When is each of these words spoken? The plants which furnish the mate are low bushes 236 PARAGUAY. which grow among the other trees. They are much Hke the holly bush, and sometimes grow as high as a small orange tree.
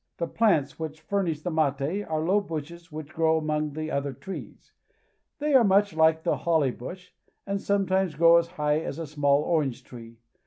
The 0.17 0.25
plants 0.25 0.79
which 0.79 0.99
furnish 0.99 1.41
the 1.43 1.51
mate 1.51 2.03
are 2.05 2.21
low 2.25 2.41
bushes 2.41 2.87
236 2.87 2.89
PARAGUAY. 2.89 2.97
which 2.97 3.15
grow 3.15 3.37
among 3.37 3.73
the 3.73 3.91
other 3.91 4.13
trees. 4.13 4.73
They 5.37 5.53
are 5.53 5.63
much 5.63 5.93
Hke 5.95 6.23
the 6.23 6.37
holly 6.37 6.71
bush, 6.71 7.11
and 7.45 7.61
sometimes 7.61 8.15
grow 8.15 8.37
as 8.37 8.47
high 8.47 8.79
as 8.79 8.97
a 8.97 9.05
small 9.05 9.43
orange 9.43 9.83
tree. 9.83 10.17